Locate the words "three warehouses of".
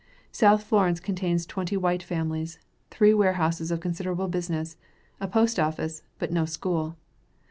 2.89-3.79